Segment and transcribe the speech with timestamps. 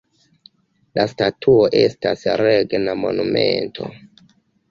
[0.99, 3.91] La statuo estas regna monumento.